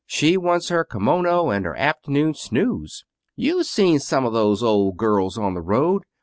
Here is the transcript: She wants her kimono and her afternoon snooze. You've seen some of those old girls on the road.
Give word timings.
She 0.07 0.35
wants 0.35 0.69
her 0.69 0.83
kimono 0.83 1.51
and 1.51 1.63
her 1.63 1.75
afternoon 1.75 2.33
snooze. 2.33 3.05
You've 3.35 3.67
seen 3.67 3.99
some 3.99 4.25
of 4.25 4.33
those 4.33 4.63
old 4.63 4.97
girls 4.97 5.37
on 5.37 5.53
the 5.53 5.61
road. 5.61 6.01